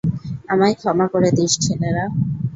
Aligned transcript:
আমায় 0.49 0.75
ক্ষমা 0.79 1.05
করে 1.13 1.29
দিস, 1.37 1.51
ছেলেরা। 1.63 2.05